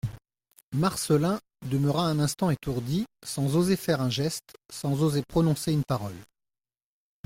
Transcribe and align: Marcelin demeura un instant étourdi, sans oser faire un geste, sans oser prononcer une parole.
Marcelin 0.73 1.39
demeura 1.63 2.07
un 2.09 2.17
instant 2.17 2.49
étourdi, 2.49 3.05
sans 3.23 3.55
oser 3.55 3.75
faire 3.75 4.01
un 4.01 4.09
geste, 4.09 4.55
sans 4.73 4.99
oser 5.03 5.21
prononcer 5.21 5.73
une 5.73 5.83
parole. 5.83 6.17